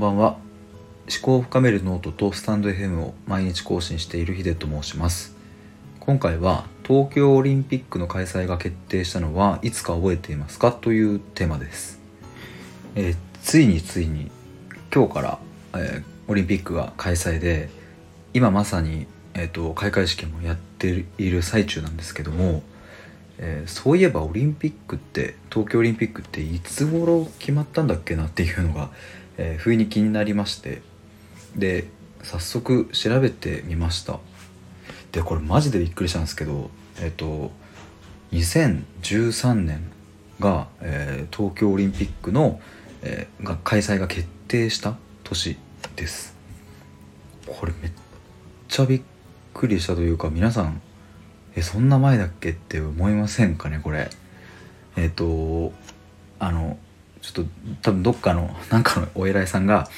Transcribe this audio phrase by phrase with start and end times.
[0.00, 0.38] んばんは。
[1.10, 5.36] 思考を深めるノートとスタンド FM を毎日更新しているヒデと申します。
[5.98, 12.00] 今回は東京オリンピックの開催が決定したのはいつか覚えていますかというテーマです、
[12.94, 14.30] えー、ついについに
[14.92, 15.38] 今日から、
[15.74, 17.68] えー、オリンピックが開催で
[18.32, 22.62] 今まさに、えーと、開会式もやっている最中なんですけども、
[23.36, 28.90] えー、そういえばオリンピックって東京オリンピックっていつ頃決まったんだっけなっていうのが、
[29.42, 30.82] えー、不意に気になりまして
[31.56, 31.88] で
[32.22, 34.20] 早速調べてみました。
[35.12, 37.50] でこれマジでびっくりしたんですけどえっ、ー、と
[38.32, 39.90] 2013年
[40.38, 42.60] が、えー、東京オリンピックの、
[43.02, 45.56] えー、が開催が決定した年
[45.96, 46.36] です。
[47.46, 47.92] これめっ
[48.68, 49.02] ちゃびっ
[49.54, 50.82] くりしたというか皆さん
[51.56, 54.10] えそんな前だっけって思いませんかねこれ。
[54.96, 55.72] えっ、ー、と
[56.38, 56.78] あの
[57.22, 57.50] ちょっと
[57.82, 59.88] 多分どっかのなんかのお偉いさんが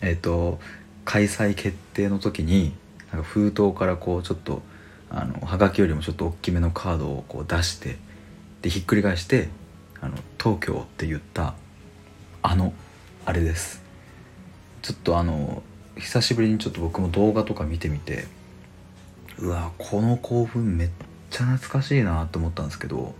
[0.00, 0.60] えっ、ー、と
[1.04, 2.74] 開催決定の時に
[3.12, 4.62] なんか封筒からこうちょっと
[5.10, 7.96] あのはがきよりもちょっと大きめのカードをこう出して
[8.62, 9.48] でひっくり返して
[10.00, 11.54] あの東京って言った
[12.42, 12.72] あの
[13.24, 13.82] あれです。
[14.82, 15.62] ちょっとあの
[15.96, 18.26] 久しぶりにちょっと僕も動画とか見てみて
[19.38, 20.90] うわこの興奮めっ
[21.30, 23.14] ちゃ懐かしいなと思ったんですけど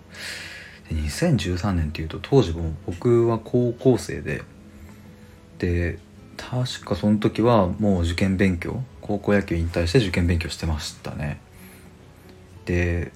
[0.94, 4.42] 2013年っていうと当時も僕は高校生で
[5.58, 5.98] で
[6.36, 11.41] 確かその時はもう受験勉強高校野球引退して受験勉強してましたね。
[12.64, 13.12] で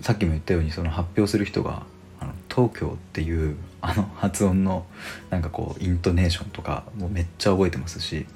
[0.00, 1.84] さっきも言ったようにその発表する人が
[2.18, 4.86] あの東京っていうあの発音の
[5.30, 8.26] なんかこうイントネーションとかもめっちゃ覚えてますし、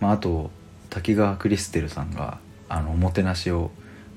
[0.00, 0.50] まあ、あと
[0.90, 3.70] 滝川クリステルさんがあのおもてなしを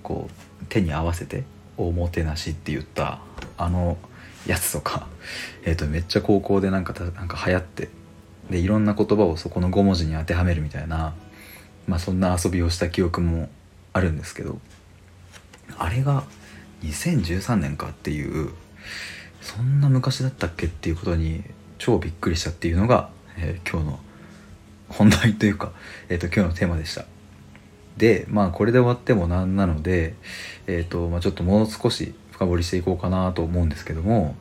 [0.04, 1.44] こう手に合わせて
[1.88, 3.20] 「おもてなし」って言った
[3.58, 3.98] あの
[4.48, 5.08] やつとか、
[5.64, 7.90] えー、とめっちゃ高校でなんかなんか流行って
[8.50, 11.14] でいろんな言葉をそこの5文字に当てはめるみたいな、
[11.88, 13.50] まあ、そんな遊びをした記憶も
[13.94, 14.60] あるんですけど
[15.78, 16.24] あれが
[16.84, 18.52] 2013年かっていう
[19.42, 21.44] そんな昔だったっけっていうことに
[21.78, 24.00] 超びっくりしたっていうのが、えー、今日の
[24.90, 25.72] 本題というか、
[26.10, 27.06] えーと、今日のテーマでした。
[28.00, 30.16] でまあこれで終わってもなんなので、
[30.66, 34.36] えーとまあ、ちょっともう少し深掘りしていこうかなと思うんですけども、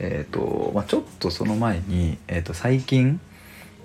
[0.00, 3.20] えーとまあ、ちょっとその前に、えー、と最近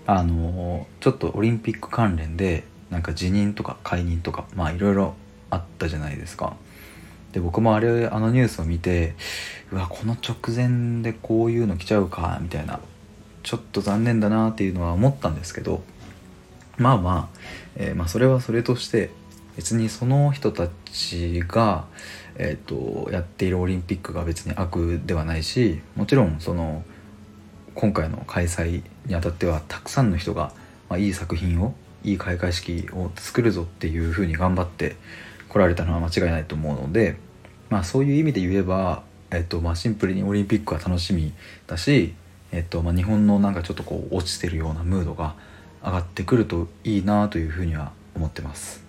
[0.08, 5.14] あのちょっとオリンピック関連でなんか辞任とか解任とかまあいろいろ
[5.52, 6.58] あったじゃないですか。
[7.32, 9.14] で僕もあれあのニュースを見て
[9.72, 12.80] うわこの直前でこういうの来ちゃうかみたいな
[13.44, 15.84] ちょっと残念だなっていうのは思ったんですけど
[16.78, 17.40] まあまあ、
[17.76, 19.10] えー、まあそれはそれとして
[19.56, 21.86] 別にその人たちが、
[22.36, 26.84] えーと、やっているオリンピックが別に悪ではないしもちろんその
[27.74, 30.52] 今回の開催にあたってはたくさんの人が、
[30.90, 34.96] まあ、いい作品をいい開会式を作るぞっていうふうに頑張って
[35.50, 37.18] 来られたのは間違いないと思うので
[37.70, 41.34] まあそういう意味で言えば、えっとまあ、シンプルにオリンピックは楽しみ
[41.68, 42.14] だし、
[42.52, 45.36] えっとまあ、日本のなんかちょっとこう落ちてるようなムードが
[45.86, 48.84] 上がってくるといいなというふうには思ってます。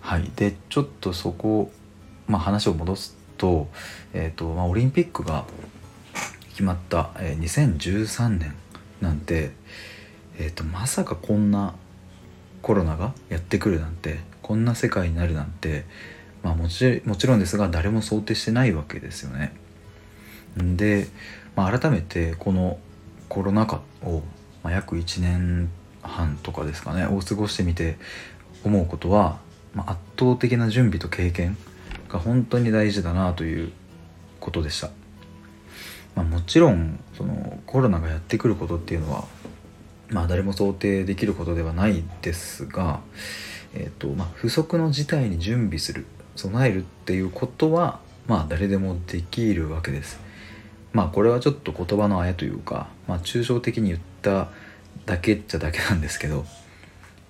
[0.00, 1.70] はい、でちょっとそこ、
[2.26, 3.68] まあ、話を戻すと,、
[4.12, 5.44] えーとまあ、オリンピックが
[6.50, 7.42] 決まった、えー、
[7.78, 8.54] 2013年
[9.00, 9.50] なんて、
[10.38, 11.74] えーと、まさかこんな
[12.62, 15.84] コロナがやってくるなんてこんな世界になるなんて、
[16.42, 19.54] まあ、もちもちろんですが誰も想定してないわけですよね。
[20.56, 21.08] で、
[21.54, 22.78] まあ、改めてこの
[23.28, 24.22] コロナ禍を、
[24.66, 25.70] まあ、約1年
[26.02, 27.98] 半とかですかねを過ごしてみて
[28.64, 29.38] 思うことは、
[29.74, 31.56] まあ、圧倒的な準備と経験
[32.08, 33.70] が本当に大事だなという
[34.40, 34.90] ことでした。
[36.16, 39.24] まあ、もちろんそのコロナがやってくることっていうのは、
[40.08, 42.98] まあ、誰も想定できることではないですが、
[43.72, 50.25] えーとまあ、不測の事態に準備する備えるっていうことは、まあ、誰でもできるわけです。
[50.92, 54.48] まあこれはちょっと言葉のあやというか、まあ、抽象的に言った
[55.04, 56.44] だけっちゃだけなんですけど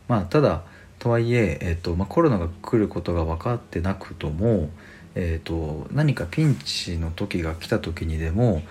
[0.09, 0.63] まあただ
[0.99, 4.71] とはいええーとまあ、コロナが来ることが分かってなくとも、
[5.15, 8.63] えーと、何かピンチの時が来た時にでも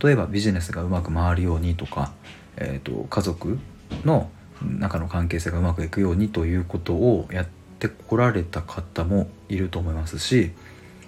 [0.00, 2.12] 例えばビジネスがうまく回るようにとか、
[2.56, 3.58] えーと、家族
[4.04, 4.30] の
[4.62, 7.46] 中の関係性がうまくいくようにということをやっ
[7.78, 10.52] てこられた方もいると思いますし、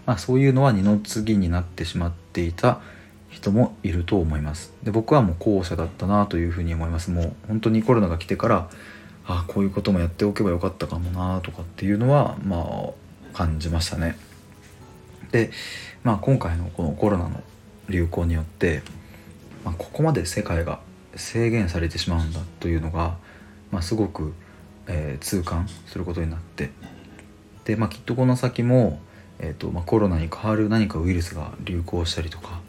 [0.07, 2.81] まあ、そういうのは二の次になってしまっていた
[3.33, 4.73] 人もいると思います。
[4.85, 7.11] で僕はもう後者だったなというふうに思います。
[7.11, 8.69] もう本当にコロナが来てから
[9.27, 12.91] あこういうこともやっておけばよかったかもなとかっていうのはまあ
[13.33, 14.17] 感じましたね。
[15.33, 15.51] で、
[16.05, 17.43] まあ、今回のこのコロナの
[17.89, 18.83] 流行によって、
[19.65, 20.81] まあ、ここまで世界が
[21.17, 23.17] 制限されてしまうんだというのが、
[23.71, 24.35] まあ、すごく、
[24.87, 26.71] えー、痛感することになって
[27.65, 29.01] で、まあ、きっとこの先も、
[29.39, 32.61] えーとまあ、コロナに代わる何かウイルスが流行したりとか、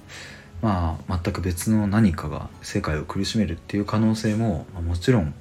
[0.64, 5.34] まあ、全く別の何かが世界を苦しめるっていう可能性も、まあ、もちろん、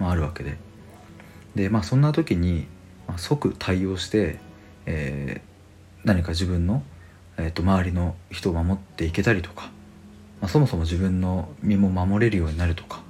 [0.00, 0.56] まあ、あるわけで
[1.54, 2.66] で、まあ、そんな時に、
[3.06, 4.38] まあ、即対応して、
[4.86, 6.82] えー、何か自分の、
[7.36, 9.64] えー、と周りの人を守っていけたりとか、
[10.40, 13.02] まあ、そもそも自分の身も守れるようになるとか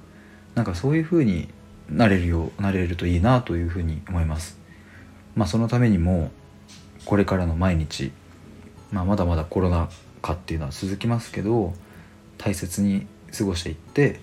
[0.55, 1.47] なんかそういうふうに
[1.89, 4.59] なれるようなれるといいなというふうに思います。
[5.35, 6.29] まあ、そのためにも
[7.05, 8.11] これからの毎日、
[8.91, 9.89] まあ、まだまだコロナ
[10.23, 11.73] 禍っていうのは続きますけど
[12.39, 13.05] 大切に
[13.37, 14.19] 過ごしていって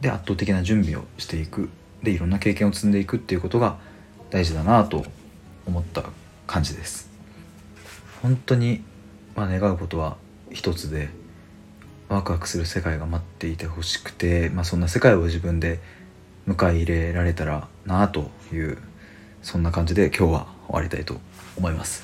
[0.00, 1.70] で圧倒的な準備をしていく。
[2.02, 3.78] でいろんな経験を積んでいくっていうことが
[4.28, 5.06] 大事だなと
[5.66, 6.04] 思った
[6.46, 7.08] 感じです。
[8.20, 8.82] 本当に、
[9.34, 10.16] まあ、願うことは
[10.50, 11.08] 一つで
[12.08, 15.80] ワクワクする世界が待っていてほしくて、まあ、そんな世界を自分で
[16.46, 18.78] 迎え入れられたらなという
[19.42, 21.18] そんな感じで今日は終わりたいと
[21.56, 22.02] 思います、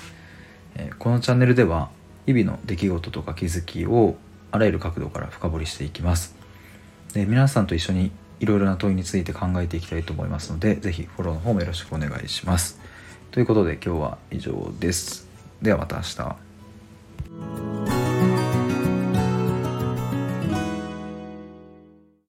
[0.76, 1.90] えー、このチャンネルでは
[2.32, 4.16] 日々の出来事とか気づきを
[4.52, 6.34] あらゆる角度から深掘りしていきます。
[7.12, 12.80] で皆さんと一緒にいろいろな問いについて考えていきたいと思いますので是非フォローの方もよろしくお願いします。
[13.32, 15.28] ということで今日は以上です。
[15.60, 16.50] ではまた明日。